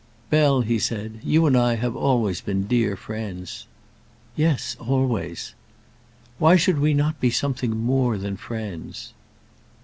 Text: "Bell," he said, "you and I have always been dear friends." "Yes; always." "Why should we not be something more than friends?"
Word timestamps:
"Bell," 0.31 0.61
he 0.61 0.79
said, 0.79 1.19
"you 1.21 1.45
and 1.45 1.55
I 1.55 1.75
have 1.75 1.95
always 1.95 2.41
been 2.41 2.63
dear 2.65 2.95
friends." 2.95 3.67
"Yes; 4.35 4.75
always." 4.79 5.53
"Why 6.39 6.55
should 6.55 6.79
we 6.79 6.95
not 6.95 7.19
be 7.19 7.29
something 7.29 7.77
more 7.77 8.17
than 8.17 8.35
friends?" 8.35 9.13